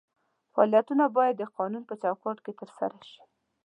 فعالیتونه 0.53 1.05
باید 1.17 1.35
د 1.37 1.43
قانون 1.57 1.83
په 1.87 1.95
چوکاټ 2.01 2.37
کې 2.45 2.51
ترسره 2.59 2.99
شي. 3.11 3.21